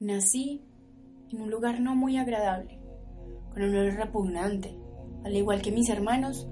Nací 0.00 0.62
en 1.30 1.40
un 1.42 1.50
lugar 1.50 1.80
no 1.80 1.94
muy 1.94 2.16
agradable, 2.16 2.80
con 3.52 3.62
un 3.62 3.74
olor 3.74 3.94
repugnante. 3.94 4.78
Al 5.24 5.36
igual 5.36 5.62
que 5.62 5.72
mis 5.72 5.88
hermanos, 5.88 6.48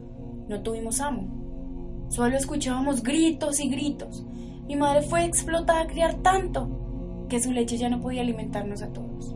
no 0.48 0.62
tuvimos 0.62 1.00
amo. 1.00 2.06
Solo 2.08 2.36
escuchábamos 2.36 3.02
gritos 3.02 3.60
y 3.60 3.68
gritos. 3.68 4.24
Mi 4.66 4.76
madre 4.76 5.02
fue 5.02 5.24
explotada 5.24 5.82
a 5.82 5.86
criar 5.86 6.22
tanto 6.22 7.26
que 7.28 7.40
su 7.40 7.52
leche 7.52 7.76
ya 7.76 7.88
no 7.88 8.00
podía 8.00 8.22
alimentarnos 8.22 8.82
a 8.82 8.92
todos. 8.92 9.34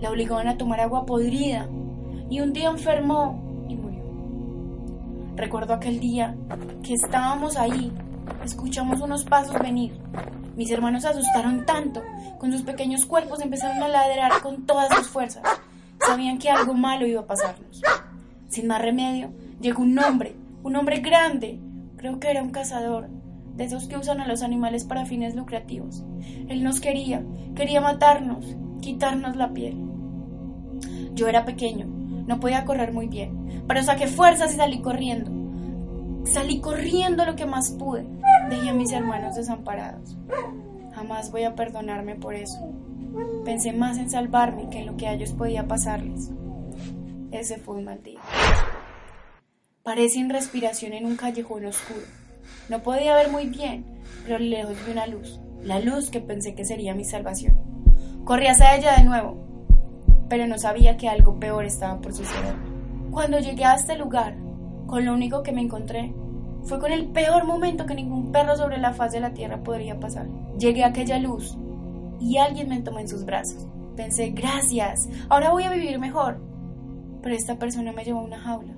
La 0.00 0.10
obligaban 0.10 0.48
a 0.48 0.56
tomar 0.56 0.80
agua 0.80 1.06
podrida 1.06 1.68
y 2.30 2.40
un 2.40 2.52
día 2.52 2.70
enfermó 2.70 3.66
y 3.68 3.76
murió. 3.76 4.02
Recuerdo 5.36 5.74
aquel 5.74 6.00
día 6.00 6.36
que 6.82 6.94
estábamos 6.94 7.56
ahí, 7.56 7.92
escuchamos 8.44 9.00
unos 9.00 9.24
pasos 9.24 9.58
venir 9.58 9.98
mis 10.60 10.70
hermanos 10.70 11.04
se 11.04 11.08
asustaron 11.08 11.64
tanto, 11.64 12.02
con 12.38 12.52
sus 12.52 12.60
pequeños 12.60 13.06
cuerpos 13.06 13.40
empezaron 13.40 13.82
a 13.82 13.88
ladrar 13.88 14.42
con 14.42 14.66
todas 14.66 14.94
sus 14.94 15.08
fuerzas. 15.08 15.42
Sabían 16.06 16.36
que 16.36 16.50
algo 16.50 16.74
malo 16.74 17.06
iba 17.06 17.22
a 17.22 17.26
pasarnos. 17.26 17.80
Sin 18.48 18.66
más 18.66 18.82
remedio, 18.82 19.32
llegó 19.60 19.82
un 19.82 19.98
hombre, 19.98 20.36
un 20.62 20.76
hombre 20.76 21.00
grande, 21.00 21.58
creo 21.96 22.20
que 22.20 22.30
era 22.30 22.42
un 22.42 22.50
cazador, 22.50 23.08
de 23.56 23.64
esos 23.64 23.86
que 23.86 23.96
usan 23.96 24.20
a 24.20 24.28
los 24.28 24.42
animales 24.42 24.84
para 24.84 25.06
fines 25.06 25.34
lucrativos. 25.34 26.04
Él 26.48 26.62
nos 26.62 26.78
quería, 26.80 27.24
quería 27.54 27.80
matarnos, 27.80 28.44
quitarnos 28.82 29.36
la 29.36 29.54
piel. 29.54 29.78
Yo 31.14 31.28
era 31.28 31.46
pequeño, 31.46 31.86
no 31.86 32.38
podía 32.38 32.66
correr 32.66 32.92
muy 32.92 33.06
bien, 33.06 33.64
pero 33.66 33.82
saqué 33.82 34.08
fuerzas 34.08 34.52
y 34.52 34.58
salí 34.58 34.82
corriendo. 34.82 35.39
Salí 36.32 36.60
corriendo 36.60 37.24
lo 37.24 37.34
que 37.34 37.44
más 37.44 37.72
pude. 37.72 38.06
Dejé 38.48 38.68
a 38.68 38.72
mis 38.72 38.92
hermanos 38.92 39.34
desamparados. 39.34 40.16
Jamás 40.94 41.32
voy 41.32 41.42
a 41.42 41.56
perdonarme 41.56 42.14
por 42.14 42.34
eso. 42.34 42.72
Pensé 43.44 43.72
más 43.72 43.98
en 43.98 44.08
salvarme 44.08 44.68
que 44.70 44.78
en 44.78 44.86
lo 44.86 44.96
que 44.96 45.08
a 45.08 45.14
ellos 45.14 45.32
podía 45.32 45.66
pasarles. 45.66 46.30
Ese 47.32 47.58
fue 47.58 47.76
un 47.76 47.84
mal 47.84 48.00
día. 48.04 48.20
Paré 49.82 50.08
sin 50.08 50.30
respiración 50.30 50.92
en 50.92 51.04
un 51.04 51.16
callejón 51.16 51.66
oscuro. 51.66 52.06
No 52.68 52.80
podía 52.80 53.16
ver 53.16 53.32
muy 53.32 53.46
bien, 53.46 53.84
pero 54.22 54.38
lejos 54.38 54.76
vi 54.86 54.92
una 54.92 55.08
luz. 55.08 55.40
La 55.64 55.80
luz 55.80 56.10
que 56.10 56.20
pensé 56.20 56.54
que 56.54 56.64
sería 56.64 56.94
mi 56.94 57.04
salvación. 57.04 57.56
Corrí 58.24 58.46
hacia 58.46 58.76
ella 58.76 58.94
de 58.96 59.02
nuevo, 59.02 59.36
pero 60.28 60.46
no 60.46 60.58
sabía 60.58 60.96
que 60.96 61.08
algo 61.08 61.40
peor 61.40 61.64
estaba 61.64 62.00
por 62.00 62.14
suceder. 62.14 62.54
Cuando 63.10 63.40
llegué 63.40 63.64
a 63.64 63.74
este 63.74 63.96
lugar, 63.96 64.36
con 64.86 65.04
lo 65.04 65.12
único 65.12 65.42
que 65.42 65.52
me 65.52 65.60
encontré 65.60 66.14
fue 66.64 66.78
con 66.78 66.92
el 66.92 67.08
peor 67.08 67.44
momento 67.44 67.86
que 67.86 67.94
ningún 67.94 68.32
perro 68.32 68.56
sobre 68.56 68.78
la 68.78 68.92
faz 68.92 69.12
de 69.12 69.20
la 69.20 69.32
tierra 69.32 69.62
podría 69.62 69.98
pasar. 69.98 70.28
Llegué 70.58 70.84
a 70.84 70.88
aquella 70.88 71.18
luz 71.18 71.56
y 72.20 72.36
alguien 72.36 72.68
me 72.68 72.80
tomó 72.80 72.98
en 72.98 73.08
sus 73.08 73.24
brazos. 73.24 73.66
Pensé, 73.96 74.30
gracias, 74.30 75.08
ahora 75.28 75.50
voy 75.50 75.64
a 75.64 75.70
vivir 75.70 75.98
mejor. 75.98 76.40
Pero 77.22 77.34
esta 77.34 77.58
persona 77.58 77.92
me 77.92 78.04
llevó 78.04 78.20
a 78.20 78.24
una 78.24 78.40
jaula. 78.40 78.74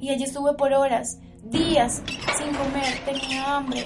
Y 0.00 0.10
allí 0.10 0.24
estuve 0.24 0.54
por 0.54 0.72
horas, 0.72 1.20
días, 1.44 2.02
sin 2.36 2.54
comer, 2.54 2.98
tenía 3.04 3.56
hambre. 3.56 3.84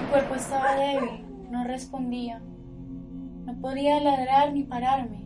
Mi 0.00 0.10
cuerpo 0.10 0.34
estaba 0.34 0.76
débil, 0.76 1.24
no 1.50 1.64
respondía. 1.64 2.40
No 3.44 3.60
podía 3.60 4.00
ladrar 4.00 4.52
ni 4.52 4.64
pararme. 4.64 5.24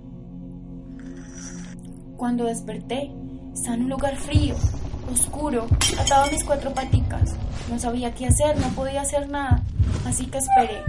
Cuando 2.16 2.44
desperté, 2.44 3.12
estaba 3.52 3.76
en 3.76 3.84
un 3.84 3.90
lugar 3.90 4.16
frío, 4.16 4.56
oscuro, 5.12 5.66
atado 5.98 6.24
a 6.24 6.30
mis 6.30 6.44
cuatro 6.44 6.72
paticas. 6.72 7.34
No 7.70 7.78
sabía 7.78 8.14
qué 8.14 8.26
hacer, 8.26 8.56
no 8.58 8.68
podía 8.70 9.02
hacer 9.02 9.28
nada, 9.28 9.62
así 10.06 10.26
que 10.26 10.38
esperé. 10.38 10.82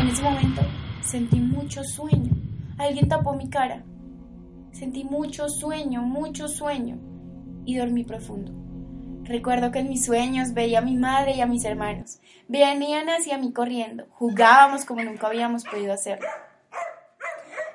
En 0.00 0.08
ese 0.08 0.22
momento 0.22 0.62
sentí 1.02 1.40
mucho 1.40 1.82
sueño. 1.84 2.32
Alguien 2.78 3.08
tapó 3.08 3.34
mi 3.34 3.48
cara. 3.48 3.82
Sentí 4.72 5.04
mucho 5.04 5.48
sueño, 5.48 6.02
mucho 6.02 6.48
sueño 6.48 6.98
y 7.64 7.76
dormí 7.76 8.04
profundo. 8.04 8.52
Recuerdo 9.24 9.70
que 9.70 9.78
en 9.78 9.88
mis 9.88 10.04
sueños 10.04 10.52
veía 10.52 10.80
a 10.80 10.82
mi 10.82 10.96
madre 10.96 11.36
y 11.36 11.40
a 11.40 11.46
mis 11.46 11.64
hermanos. 11.64 12.18
Venían 12.46 13.08
hacia 13.08 13.38
mí 13.38 13.52
corriendo. 13.52 14.06
Jugábamos 14.10 14.84
como 14.84 15.02
nunca 15.02 15.28
habíamos 15.28 15.64
podido 15.64 15.94
hacerlo. 15.94 16.28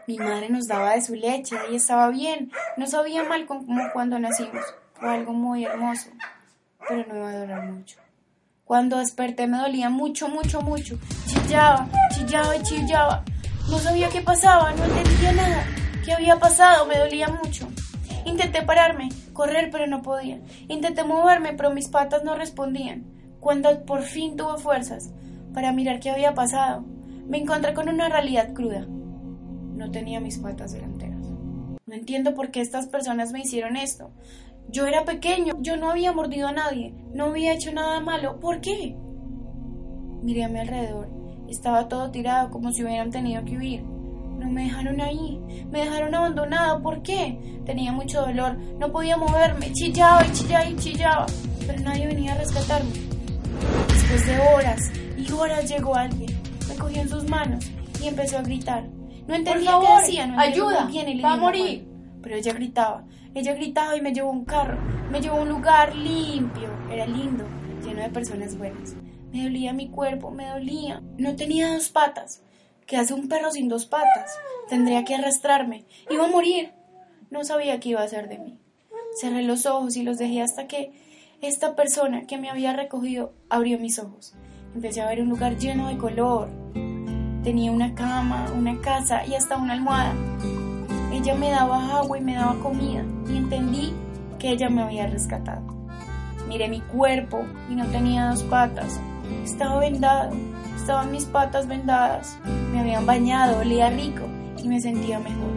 Mi 0.10 0.18
madre 0.18 0.50
nos 0.50 0.68
daba 0.68 0.96
de 0.96 1.04
su 1.04 1.14
leche 1.14 1.56
y 1.72 1.76
estaba 1.76 2.10
bien. 2.10 2.52
No 2.78 2.88
sabía 2.88 3.24
mal 3.26 3.46
como 3.46 3.92
cuando 3.94 4.18
nacimos. 4.18 4.66
Fue 4.94 5.08
algo 5.08 5.34
muy 5.34 5.66
hermoso, 5.66 6.10
pero 6.88 7.06
no 7.08 7.16
iba 7.16 7.30
a 7.30 7.40
durar 7.40 7.70
mucho. 7.70 8.00
Cuando 8.66 8.98
desperté 8.98 9.46
me 9.46 9.60
dolía 9.60 9.92
mucho, 9.92 10.28
mucho, 10.28 10.64
mucho. 10.64 10.98
Chillaba, 11.28 11.88
chillaba 12.10 12.56
y 12.56 12.64
chillaba. 12.64 13.24
No 13.70 13.78
sabía 13.78 14.10
qué 14.10 14.22
pasaba, 14.22 14.72
no 14.72 14.84
entendía 14.84 15.32
nada. 15.32 15.64
¿Qué 16.04 16.12
había 16.12 16.38
pasado? 16.40 16.88
Me 16.88 16.98
dolía 16.98 17.28
mucho. 17.28 17.68
Intenté 18.26 18.64
pararme, 18.64 19.10
correr, 19.32 19.70
pero 19.72 19.86
no 19.86 20.02
podía. 20.02 20.40
Intenté 20.70 21.04
moverme, 21.04 21.54
pero 21.54 21.70
mis 21.70 21.88
patas 21.88 22.24
no 22.24 22.34
respondían. 22.34 23.06
Cuando 23.40 23.86
por 23.86 24.02
fin 24.02 24.36
tuve 24.36 24.58
fuerzas 24.58 25.12
para 25.54 25.72
mirar 25.72 26.00
qué 26.00 26.10
había 26.10 26.34
pasado, 26.34 26.84
me 27.28 27.38
encontré 27.38 27.76
con 27.76 27.90
una 27.90 28.10
realidad 28.10 28.54
cruda 28.56 28.88
no 29.80 29.92
tenía 29.92 30.20
mis 30.20 30.38
patas 30.38 30.74
delanteras. 30.74 31.26
No 31.86 31.96
entiendo 31.96 32.36
por 32.36 32.52
qué 32.52 32.60
estas 32.60 32.88
personas 32.88 33.32
me 33.32 33.40
hicieron 33.40 33.78
esto. 33.78 34.12
Yo 34.68 34.86
era 34.86 35.06
pequeño, 35.06 35.54
yo 35.62 35.78
no 35.78 35.90
había 35.90 36.12
mordido 36.12 36.50
a 36.50 36.52
nadie, 36.52 36.94
no 37.14 37.28
había 37.28 37.54
hecho 37.54 37.72
nada 37.72 38.02
malo. 38.02 38.42
¿Por 38.42 38.60
qué? 38.60 38.98
Miré 40.22 40.44
a 40.44 40.50
mi 40.50 40.60
alrededor. 40.60 41.10
Estaba 41.48 41.88
todo 41.88 42.12
tirado 42.12 42.52
como 42.52 42.72
si 42.74 42.84
hubieran 42.84 43.10
tenido 43.10 43.44
que 43.46 43.58
huir. 43.58 43.82
No 43.84 44.50
me 44.50 44.66
dejaron 44.66 45.00
ahí, 45.00 45.40
me 45.72 45.80
dejaron 45.80 46.14
abandonado. 46.14 46.82
¿Por 46.82 47.02
qué? 47.02 47.62
Tenía 47.66 47.94
mucho 47.94 48.22
dolor, 48.22 48.58
no 48.58 48.92
podía 48.92 49.16
moverme, 49.16 49.72
chillaba 49.72 50.26
y 50.28 50.32
chillaba 50.34 50.70
y 50.70 50.76
chillaba, 50.76 51.26
pero 51.66 51.80
nadie 51.82 52.06
venía 52.06 52.34
a 52.34 52.38
rescatarme. 52.38 52.92
Después 53.88 54.26
de 54.28 54.40
horas 54.40 54.92
y 55.18 55.32
horas 55.32 55.70
llegó 55.70 55.96
alguien, 55.96 56.38
me 56.68 56.76
cogió 56.76 57.02
en 57.02 57.10
sus 57.10 57.30
manos 57.30 57.66
y 58.04 58.08
empezó 58.08 58.40
a 58.40 58.42
gritar. 58.42 58.99
No 59.30 59.36
entendía 59.36 59.78
qué 59.80 59.88
hacía, 59.88 60.26
no 60.26 60.40
ayuda, 60.40 60.86
bien 60.86 61.22
va 61.24 61.34
a 61.34 61.38
morir. 61.38 61.88
Pero 62.24 62.36
ella 62.36 62.52
gritaba, 62.52 63.04
ella 63.36 63.54
gritaba 63.54 63.96
y 63.96 64.02
me 64.02 64.12
llevó 64.12 64.30
a 64.30 64.32
un 64.32 64.44
carro, 64.44 64.80
me 65.12 65.22
llevó 65.22 65.38
a 65.38 65.42
un 65.42 65.50
lugar 65.50 65.96
limpio, 65.96 66.68
era 66.92 67.06
lindo, 67.06 67.46
lleno 67.86 68.02
de 68.02 68.10
personas 68.10 68.58
buenas. 68.58 68.96
Me 69.32 69.44
dolía 69.44 69.72
mi 69.72 69.90
cuerpo, 69.90 70.32
me 70.32 70.48
dolía. 70.48 71.04
No 71.20 71.36
tenía 71.36 71.72
dos 71.72 71.90
patas. 71.90 72.42
¿Qué 72.88 72.98
hace 72.98 73.14
un 73.14 73.30
perro 73.30 73.52
sin 73.52 73.70
dos 73.70 73.86
patas? 73.86 74.36
Tendría 74.68 75.06
que 75.06 75.14
arrastrarme. 75.14 75.86
Iba 76.10 76.26
a 76.26 76.32
morir. 76.32 76.72
No 77.30 77.44
sabía 77.44 77.80
qué 77.80 77.90
iba 77.90 78.02
a 78.02 78.06
hacer 78.06 78.30
de 78.30 78.40
mí. 78.40 78.58
Cerré 79.22 79.44
los 79.44 79.68
ojos 79.68 79.96
y 79.96 80.02
los 80.02 80.18
dejé 80.18 80.42
hasta 80.42 80.66
que 80.66 80.92
esta 81.44 81.76
persona 81.76 82.26
que 82.26 82.40
me 82.40 82.50
había 82.50 82.74
recogido 82.74 83.34
abrió 83.48 83.78
mis 83.78 84.00
ojos. 84.00 84.34
Empecé 84.74 85.02
a 85.02 85.08
ver 85.08 85.22
un 85.22 85.30
lugar 85.30 85.56
lleno 85.60 85.88
de 85.88 86.00
color, 86.00 86.50
Tenía 87.44 87.72
una 87.72 87.96
cama, 87.96 88.48
una 88.56 88.80
casa 88.82 89.26
y 89.26 89.34
hasta 89.34 89.58
una 89.58 89.74
almohada. 89.74 90.14
Ella 91.12 91.36
me 91.36 91.50
daba 91.50 91.98
agua 91.98 92.18
y 92.18 92.22
me 92.22 92.36
daba 92.36 92.56
comida 92.60 93.04
y 93.28 93.38
entendí 93.38 93.94
que 94.38 94.52
ella 94.52 94.70
me 94.70 94.84
había 94.84 95.08
rescatado. 95.08 95.62
Miré 96.48 96.68
mi 96.68 96.82
cuerpo 96.82 97.46
y 97.70 97.76
no 97.76 97.86
tenía 97.88 98.30
dos 98.30 98.44
patas. 98.44 99.00
Estaba 99.44 99.80
vendado, 99.80 100.32
estaban 100.76 101.12
mis 101.12 101.26
patas 101.26 101.68
vendadas. 101.68 102.38
Me 102.74 102.82
habían 102.82 103.06
bañado, 103.06 103.60
olía 103.60 103.90
rico 103.90 104.24
y 104.62 104.68
me 104.68 104.82
sentía 104.82 105.20
mejor. 105.20 105.52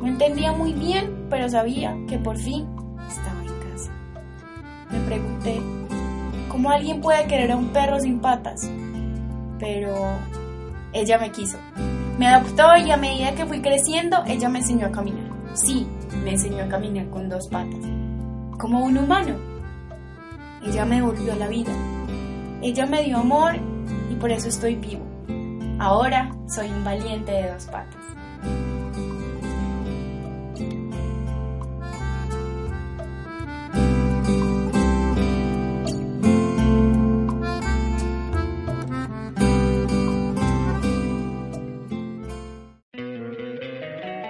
No 0.00 0.06
entendía 0.06 0.52
muy 0.52 0.72
bien, 0.72 1.26
pero 1.30 1.48
sabía 1.48 1.96
que 2.08 2.18
por 2.18 2.36
fin 2.36 2.66
estaba 3.08 3.40
en 3.42 3.70
casa. 3.70 3.90
Me 4.90 5.00
pregunté, 5.00 5.60
¿cómo 6.48 6.70
alguien 6.70 7.00
puede 7.00 7.26
querer 7.26 7.52
a 7.52 7.56
un 7.56 7.68
perro 7.68 7.98
sin 7.98 8.20
patas? 8.20 8.70
Pero 9.58 10.18
ella 10.94 11.18
me 11.18 11.30
quiso. 11.30 11.58
Me 12.18 12.28
adoptó 12.28 12.76
y 12.76 12.90
a 12.90 12.96
medida 12.96 13.34
que 13.34 13.44
fui 13.44 13.60
creciendo, 13.60 14.22
ella 14.26 14.48
me 14.48 14.60
enseñó 14.60 14.86
a 14.86 14.92
caminar. 14.92 15.28
Sí, 15.52 15.86
me 16.22 16.30
enseñó 16.30 16.64
a 16.64 16.68
caminar 16.68 17.10
con 17.10 17.28
dos 17.28 17.48
patas, 17.48 17.80
como 18.58 18.84
un 18.84 18.96
humano. 18.96 19.34
Ella 20.64 20.84
me 20.84 21.02
volvió 21.02 21.34
la 21.34 21.48
vida. 21.48 21.72
Ella 22.62 22.86
me 22.86 23.02
dio 23.02 23.18
amor 23.18 23.56
y 24.10 24.14
por 24.14 24.30
eso 24.30 24.48
estoy 24.48 24.76
vivo. 24.76 25.04
Ahora 25.80 26.34
soy 26.48 26.70
un 26.70 26.84
valiente 26.84 27.32
de 27.32 27.50
dos 27.50 27.64
patas. 27.66 28.00